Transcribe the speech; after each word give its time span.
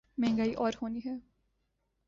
مہنگائی 0.17 0.53
اور 0.53 0.73
ہونی 0.81 0.99
ہے۔ 1.05 1.15